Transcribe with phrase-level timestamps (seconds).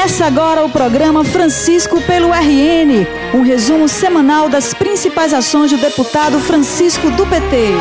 [0.00, 6.40] Começa agora o programa Francisco pelo RN, um resumo semanal das principais ações do deputado
[6.40, 7.74] Francisco do PT.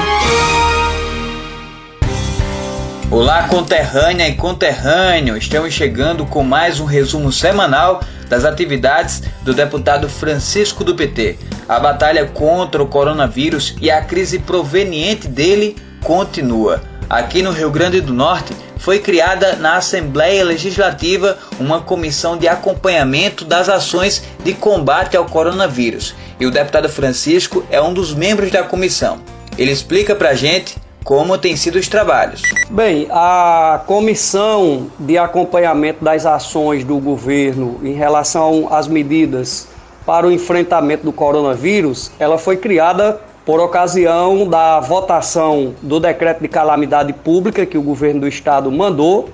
[3.09, 5.37] Olá, conterrânea e conterrâneo!
[5.37, 11.39] Estamos chegando com mais um resumo semanal das atividades do deputado Francisco do PT.
[11.69, 16.81] A batalha contra o coronavírus e a crise proveniente dele continua.
[17.09, 23.45] Aqui no Rio Grande do Norte, foi criada na Assembleia Legislativa uma comissão de acompanhamento
[23.45, 26.15] das ações de combate ao coronavírus.
[26.39, 29.19] E o deputado Francisco é um dos membros da comissão.
[29.57, 32.41] Ele explica pra gente como têm sido os trabalhos.
[32.69, 39.67] Bem, a comissão de acompanhamento das ações do governo em relação às medidas
[40.05, 46.47] para o enfrentamento do coronavírus, ela foi criada por ocasião da votação do decreto de
[46.47, 49.27] calamidade pública que o governo do estado mandou.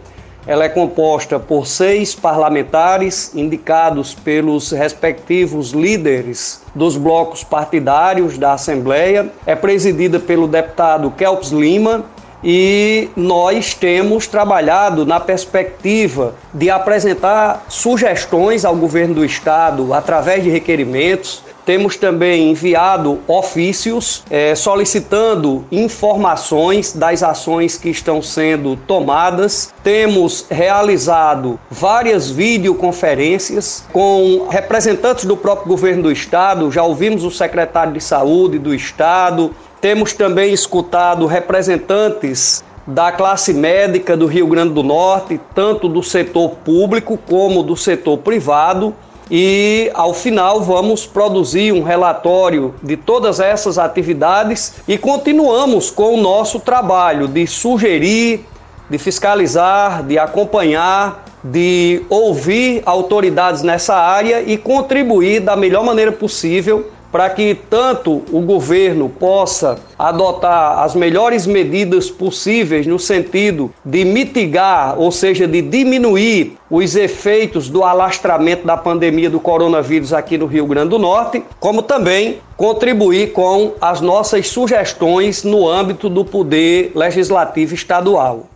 [0.47, 9.29] Ela é composta por seis parlamentares indicados pelos respectivos líderes dos blocos partidários da Assembleia.
[9.45, 12.05] É presidida pelo deputado Kelps Lima,
[12.41, 20.49] e nós temos trabalhado na perspectiva de apresentar sugestões ao governo do estado através de
[20.49, 29.73] requerimentos temos também enviado ofícios é, solicitando informações das ações que estão sendo tomadas.
[29.83, 36.71] Temos realizado várias videoconferências com representantes do próprio governo do estado.
[36.71, 39.55] Já ouvimos o secretário de saúde do estado.
[39.81, 46.51] Temos também escutado representantes da classe médica do Rio Grande do Norte, tanto do setor
[46.63, 48.93] público como do setor privado
[49.29, 56.21] e ao final vamos produzir um relatório de todas essas atividades e continuamos com o
[56.21, 58.45] nosso trabalho de sugerir,
[58.89, 66.91] de fiscalizar, de acompanhar, de ouvir autoridades nessa área e contribuir da melhor maneira possível
[67.11, 74.99] para que tanto o governo possa adotar as melhores medidas possíveis no sentido de mitigar,
[74.99, 80.65] ou seja, de diminuir os efeitos do alastramento da pandemia do coronavírus aqui no Rio
[80.65, 87.73] Grande do Norte, como também contribuir com as nossas sugestões no âmbito do poder legislativo
[87.73, 88.47] estadual.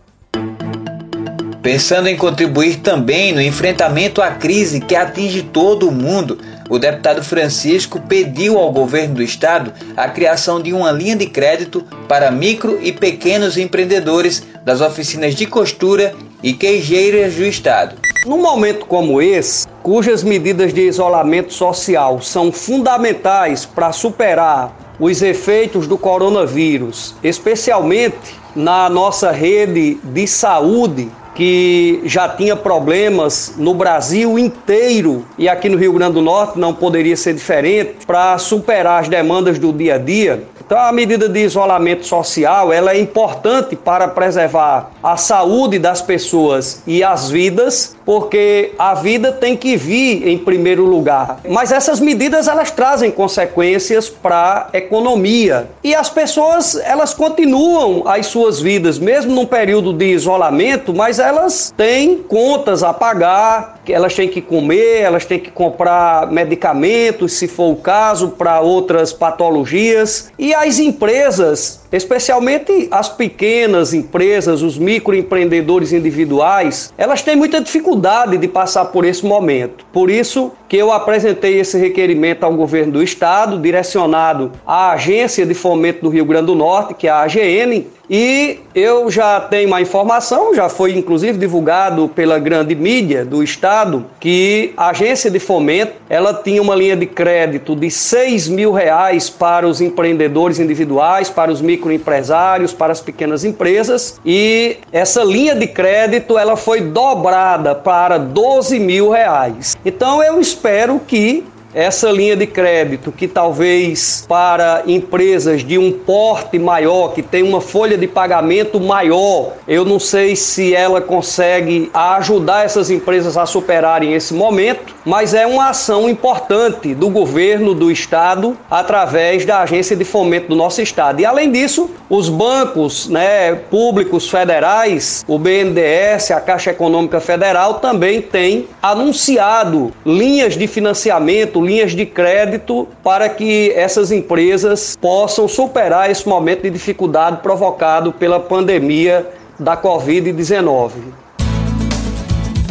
[1.72, 7.24] Pensando em contribuir também no enfrentamento à crise que atinge todo o mundo, o deputado
[7.24, 12.80] Francisco pediu ao governo do estado a criação de uma linha de crédito para micro
[12.82, 17.98] e pequenos empreendedores das oficinas de costura e queijeiras do estado.
[18.26, 25.86] Num momento como esse, cujas medidas de isolamento social são fundamentais para superar os efeitos
[25.86, 35.24] do coronavírus, especialmente na nossa rede de saúde, que já tinha problemas no Brasil inteiro
[35.38, 39.58] e aqui no Rio Grande do Norte não poderia ser diferente para superar as demandas
[39.58, 40.44] do dia a dia.
[40.70, 46.84] Então a medida de isolamento social, ela é importante para preservar a saúde das pessoas
[46.86, 51.40] e as vidas, porque a vida tem que vir em primeiro lugar.
[51.50, 58.28] Mas essas medidas elas trazem consequências para a economia e as pessoas elas continuam as
[58.28, 64.30] suas vidas mesmo num período de isolamento, mas elas têm contas a pagar, elas têm
[64.30, 70.32] que comer, elas têm que comprar medicamentos, se for o caso, para outras patologias.
[70.38, 78.48] E as empresas, especialmente as pequenas empresas, os microempreendedores individuais, elas têm muita dificuldade de
[78.48, 79.86] passar por esse momento.
[79.92, 85.54] Por isso que eu apresentei esse requerimento ao governo do estado, direcionado à Agência de
[85.54, 89.80] Fomento do Rio Grande do Norte, que é a AGN, e eu já tenho uma
[89.80, 95.94] informação, já foi inclusive divulgado pela grande mídia do estado, que a agência de fomento
[96.10, 101.52] ela tinha uma linha de crédito de 6 mil reais para os empreendedores individuais, para
[101.52, 108.18] os microempresários, para as pequenas empresas, e essa linha de crédito ela foi dobrada para
[108.18, 109.78] 12 mil reais.
[109.86, 116.58] Então eu espero que essa linha de crédito que talvez para empresas de um porte
[116.58, 122.66] maior, que tem uma folha de pagamento maior, eu não sei se ela consegue ajudar
[122.66, 128.58] essas empresas a superarem esse momento, mas é uma ação importante do governo do estado
[128.70, 131.22] através da agência de fomento do nosso estado.
[131.22, 138.22] E além disso, os bancos, né, públicos federais, o BNDES, a Caixa Econômica Federal também
[138.22, 146.28] têm anunciado linhas de financiamento linhas de crédito para que essas empresas possam superar esse
[146.28, 149.28] momento de dificuldade provocado pela pandemia
[149.60, 150.92] da Covid-19.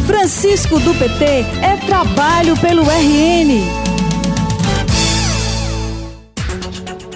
[0.07, 1.25] Francisco do PT
[1.63, 3.89] é trabalho pelo RN.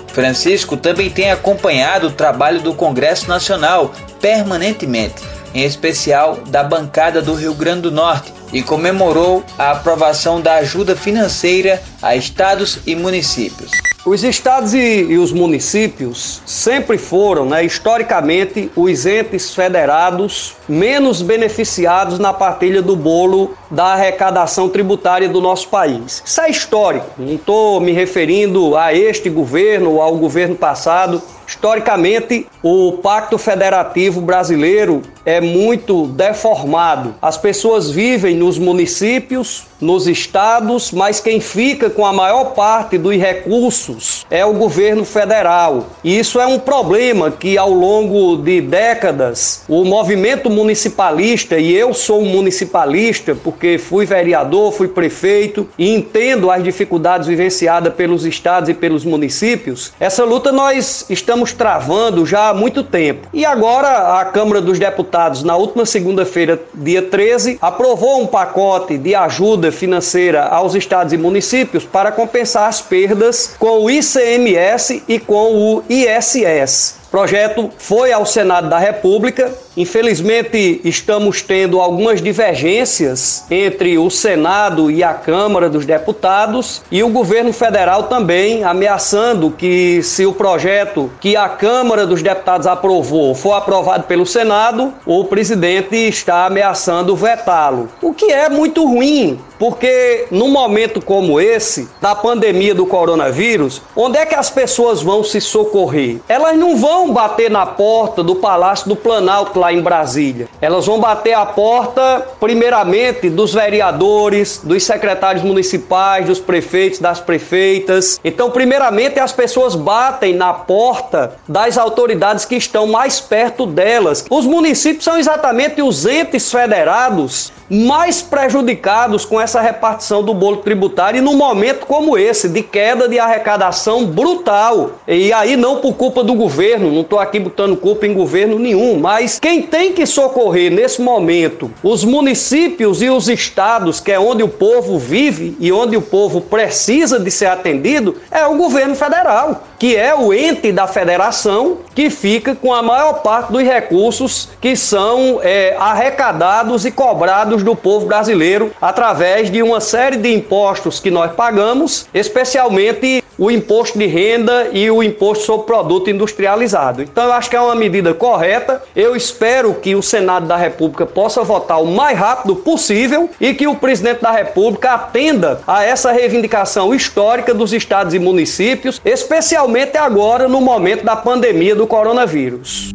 [0.08, 5.22] Francisco também tem acompanhado o trabalho do Congresso Nacional permanentemente,
[5.54, 10.94] em especial da bancada do Rio Grande do Norte, e comemorou a aprovação da ajuda
[10.94, 13.70] financeira a estados e municípios.
[14.04, 22.18] Os estados e, e, os municípios sempre foram, né, historicamente, os entes federados menos beneficiados
[22.18, 26.20] na partilha do bolo da arrecadação tributária do nosso país.
[26.26, 31.22] Isso é histórico, não estou me referindo a este governo ou ao governo passado.
[31.62, 37.14] Historicamente, o Pacto Federativo Brasileiro é muito deformado.
[37.22, 43.16] As pessoas vivem nos municípios, nos estados, mas quem fica com a maior parte dos
[43.16, 45.88] recursos é o governo federal.
[46.04, 51.92] E isso é um problema que ao longo de décadas o movimento municipalista, e eu
[51.92, 58.68] sou um municipalista porque fui vereador, fui prefeito e entendo as dificuldades vivenciadas pelos estados
[58.68, 63.28] e pelos municípios, essa luta nós estamos travando já há muito tempo.
[63.32, 69.14] E agora a Câmara dos Deputados, na última segunda-feira, dia 13, aprovou um pacote de
[69.14, 75.54] ajuda financeira aos estados e municípios para compensar as perdas com o ICMS e com
[75.56, 79.52] o ISS projeto foi ao Senado da República.
[79.76, 87.08] Infelizmente, estamos tendo algumas divergências entre o Senado e a Câmara dos Deputados e o
[87.10, 93.52] governo federal também ameaçando que, se o projeto que a Câmara dos Deputados aprovou for
[93.52, 97.90] aprovado pelo Senado, o presidente está ameaçando vetá-lo.
[98.00, 104.18] O que é muito ruim, porque num momento como esse, da pandemia do coronavírus, onde
[104.18, 106.18] é que as pessoas vão se socorrer?
[106.28, 110.46] Elas não vão bater na porta do Palácio do Planalto lá em Brasília.
[110.60, 118.20] Elas vão bater a porta, primeiramente, dos vereadores, dos secretários municipais, dos prefeitos, das prefeitas.
[118.22, 124.24] Então, primeiramente, as pessoas batem na porta das autoridades que estão mais perto delas.
[124.28, 131.18] Os municípios são exatamente os entes federados mais prejudicados com essa repartição do bolo tributário
[131.18, 134.90] e num momento como esse, de queda de arrecadação brutal.
[135.08, 138.98] E aí não por culpa do governo, não estou aqui botando culpa em governo nenhum,
[138.98, 144.42] mas quem tem que socorrer nesse momento os municípios e os estados, que é onde
[144.42, 149.64] o povo vive e onde o povo precisa de ser atendido, é o governo federal,
[149.78, 154.76] que é o ente da federação que fica com a maior parte dos recursos que
[154.76, 161.10] são é, arrecadados e cobrados do povo brasileiro através de uma série de impostos que
[161.10, 167.02] nós pagamos, especialmente o imposto de renda e o imposto sobre produto industrializado.
[167.02, 168.80] Então eu acho que é uma medida correta.
[168.94, 173.66] Eu espero que o Senado da República possa votar o mais rápido possível e que
[173.66, 180.46] o presidente da República atenda a essa reivindicação histórica dos estados e municípios, especialmente agora
[180.46, 182.92] no momento da pandemia do coronavírus.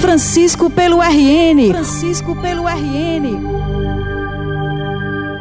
[0.00, 1.72] Francisco pelo RN.
[1.72, 3.73] Francisco pelo RN.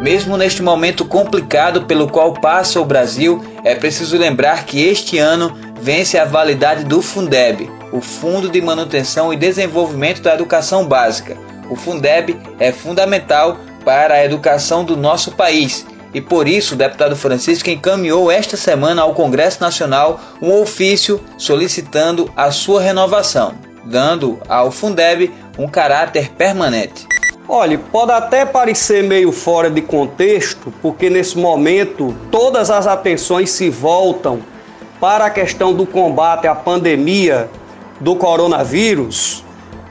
[0.03, 5.57] Mesmo neste momento complicado pelo qual passa o Brasil, é preciso lembrar que este ano
[5.79, 11.37] vence a validade do Fundeb, o Fundo de Manutenção e Desenvolvimento da Educação Básica.
[11.69, 17.15] O Fundeb é fundamental para a educação do nosso país e por isso o deputado
[17.15, 24.71] Francisco encaminhou esta semana ao Congresso Nacional um ofício solicitando a sua renovação dando ao
[24.71, 27.05] Fundeb um caráter permanente.
[27.47, 33.69] Olha, pode até parecer meio fora de contexto, porque nesse momento todas as atenções se
[33.69, 34.39] voltam
[34.99, 37.49] para a questão do combate à pandemia
[37.99, 39.43] do coronavírus,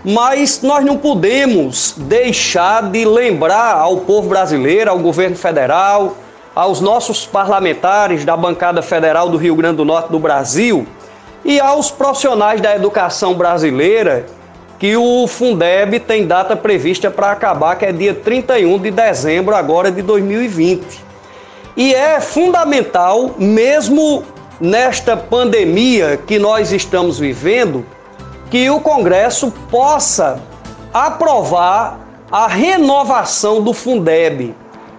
[0.03, 6.17] mas nós não podemos deixar de lembrar ao povo brasileiro, ao governo federal,
[6.55, 10.87] aos nossos parlamentares da bancada federal do Rio Grande do Norte do Brasil,
[11.45, 14.25] e aos profissionais da educação brasileira
[14.83, 19.93] que o Fundeb tem data prevista para acabar, que é dia 31 de dezembro agora
[19.93, 20.83] de 2020.
[21.77, 24.25] E é fundamental, mesmo
[24.61, 27.87] nesta pandemia que nós estamos vivendo,
[28.51, 30.43] que o Congresso possa
[30.93, 34.53] aprovar a renovação do Fundeb.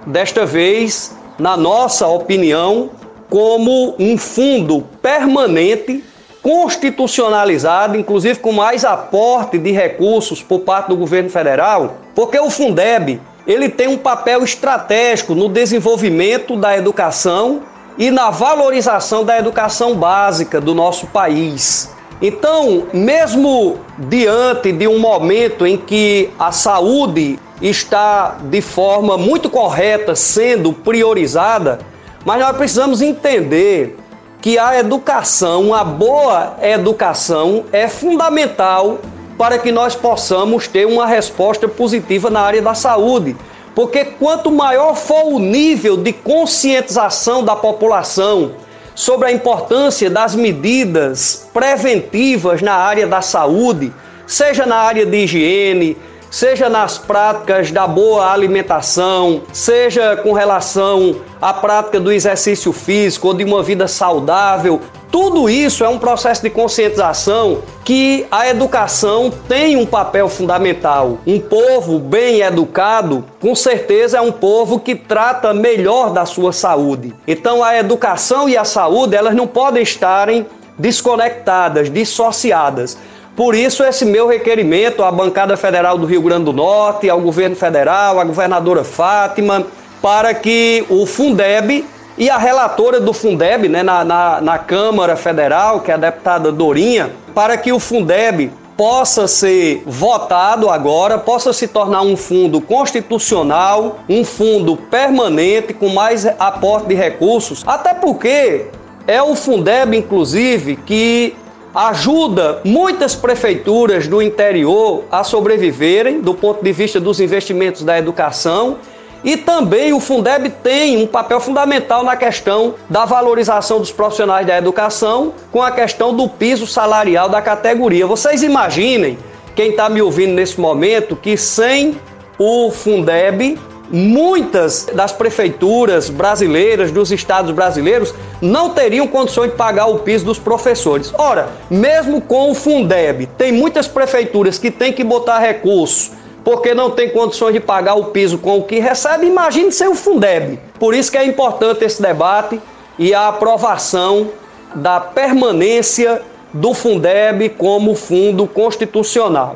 [0.07, 2.89] Desta vez, na nossa opinião,
[3.29, 6.01] como um fundo permanente
[6.43, 13.21] constitucionalizado, inclusive com mais aporte de recursos por parte do governo federal, porque o Fundeb
[13.47, 17.61] ele tem um papel estratégico no desenvolvimento da educação
[17.97, 21.89] e na valorização da educação básica do nosso país.
[22.21, 30.15] Então, mesmo diante de um momento em que a saúde está de forma muito correta
[30.15, 31.79] sendo priorizada,
[32.25, 33.97] mas nós precisamos entender
[34.43, 38.99] que a educação, a boa educação, é fundamental
[39.37, 43.37] para que nós possamos ter uma resposta positiva na área da saúde.
[43.73, 48.55] Porque quanto maior for o nível de conscientização da população
[48.93, 53.93] sobre a importância das medidas preventivas na área da saúde,
[54.27, 55.97] seja na área de higiene,
[56.33, 63.33] seja nas práticas da boa alimentação, seja com relação à prática do exercício físico ou
[63.35, 64.81] de uma vida saudável.
[65.11, 71.19] Tudo isso é um processo de conscientização que a educação tem um papel fundamental.
[71.27, 77.13] Um povo bem educado, com certeza, é um povo que trata melhor da sua saúde.
[77.27, 80.47] Então, a educação e a saúde, elas não podem estarem
[80.79, 82.97] desconectadas, dissociadas.
[83.35, 87.55] Por isso, esse meu requerimento à bancada federal do Rio Grande do Norte, ao governo
[87.55, 89.65] federal, à governadora Fátima,
[90.01, 91.83] para que o Fundeb
[92.15, 96.51] e a relatora do Fundeb né, na, na, na Câmara Federal, que é a deputada
[96.51, 103.99] Dorinha, para que o Fundeb possa ser votado agora, possa se tornar um fundo constitucional,
[104.07, 108.67] um fundo permanente com mais aporte de recursos, até porque
[109.07, 111.35] é o Fundeb, inclusive, que
[111.73, 118.77] ajuda muitas prefeituras do interior a sobreviverem do ponto de vista dos investimentos da educação.
[119.23, 124.57] E também o Fundeb tem um papel fundamental na questão da valorização dos profissionais da
[124.57, 128.05] educação, com a questão do piso salarial da categoria.
[128.05, 129.17] Vocês imaginem,
[129.55, 131.97] quem está me ouvindo nesse momento, que sem
[132.37, 133.57] o Fundeb
[133.91, 140.39] muitas das prefeituras brasileiras, dos estados brasileiros, não teriam condições de pagar o piso dos
[140.39, 141.13] professores.
[141.17, 146.91] Ora, mesmo com o Fundeb, tem muitas prefeituras que têm que botar recurso porque não
[146.91, 150.59] tem condições de pagar o piso com o que recebe, imagine sem o Fundeb.
[150.77, 152.59] Por isso que é importante esse debate
[152.99, 154.29] e a aprovação
[154.75, 156.21] da permanência
[156.53, 159.55] do Fundeb como fundo constitucional.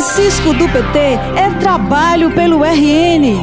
[0.00, 3.36] Francisco do PT é trabalho pelo RN.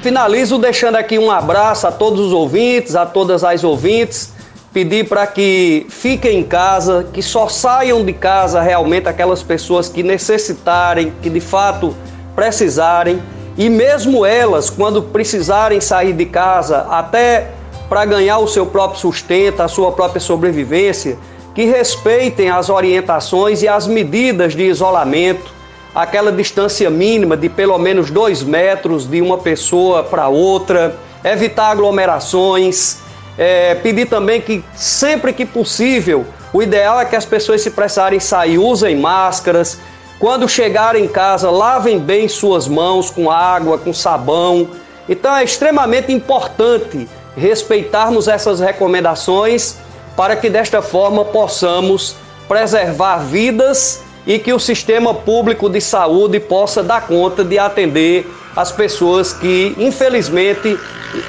[0.00, 4.32] Finalizo deixando aqui um abraço a todos os ouvintes, a todas as ouvintes.
[4.72, 10.02] Pedir para que fiquem em casa, que só saiam de casa realmente aquelas pessoas que
[10.02, 11.94] necessitarem, que de fato
[12.34, 13.22] precisarem.
[13.58, 17.48] E mesmo elas, quando precisarem sair de casa, até
[17.86, 21.18] para ganhar o seu próprio sustento, a sua própria sobrevivência,
[21.54, 25.52] que respeitem as orientações e as medidas de isolamento,
[25.94, 32.98] aquela distância mínima de pelo menos dois metros de uma pessoa para outra, evitar aglomerações,
[33.36, 38.18] é, pedir também que sempre que possível, o ideal é que as pessoas se precisarem
[38.20, 39.78] sair, usem máscaras,
[40.18, 44.68] quando chegarem em casa, lavem bem suas mãos com água, com sabão.
[45.08, 49.78] Então é extremamente importante respeitarmos essas recomendações
[50.20, 52.14] para que desta forma possamos
[52.46, 58.70] preservar vidas e que o sistema público de saúde possa dar conta de atender as
[58.70, 60.78] pessoas que, infelizmente,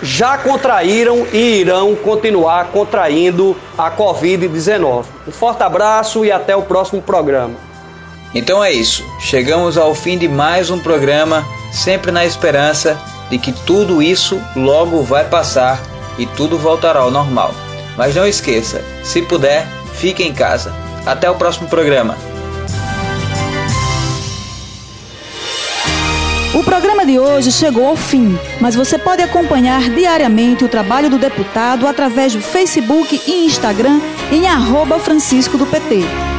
[0.03, 5.05] já contraíram e irão continuar contraindo a Covid-19.
[5.25, 7.55] Um forte abraço e até o próximo programa.
[8.35, 9.05] Então é isso.
[9.21, 15.01] Chegamos ao fim de mais um programa, sempre na esperança de que tudo isso logo
[15.01, 15.81] vai passar
[16.19, 17.53] e tudo voltará ao normal.
[17.97, 20.73] Mas não esqueça, se puder, fique em casa.
[21.05, 22.17] Até o próximo programa.
[26.53, 31.17] O programa de hoje chegou ao fim, mas você pode acompanhar diariamente o trabalho do
[31.17, 33.99] deputado através do Facebook e Instagram
[34.31, 36.30] em arroba Francisco do PT.